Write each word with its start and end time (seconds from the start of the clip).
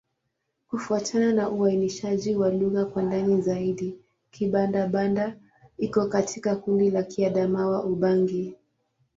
Kufuatana 0.69 1.33
na 1.33 1.49
uainishaji 1.49 2.35
wa 2.35 2.49
lugha 2.49 2.85
kwa 2.85 3.03
ndani 3.03 3.41
zaidi, 3.41 3.99
Kibanda-Banda 4.31 5.35
iko 5.77 6.07
katika 6.07 6.55
kundi 6.55 6.91
la 6.91 7.01
Kiadamawa-Ubangi. 7.03 8.55